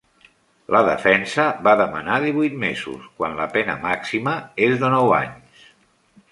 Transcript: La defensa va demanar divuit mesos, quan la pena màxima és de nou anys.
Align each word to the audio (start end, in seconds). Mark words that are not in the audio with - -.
La 0.75 0.79
defensa 0.87 1.45
va 1.67 1.73
demanar 1.81 2.17
divuit 2.25 2.57
mesos, 2.65 3.05
quan 3.21 3.39
la 3.43 3.49
pena 3.59 3.79
màxima 3.87 4.37
és 4.71 4.77
de 4.85 4.93
nou 4.99 5.15
anys. 5.23 5.73